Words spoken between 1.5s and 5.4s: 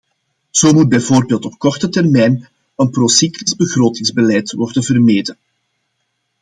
korte termijn een procyclisch begrotingsbeleid worden vermeden.